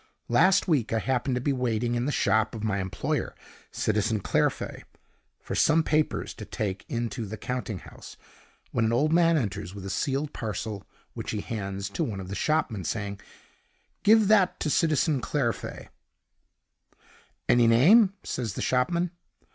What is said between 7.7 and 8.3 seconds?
house,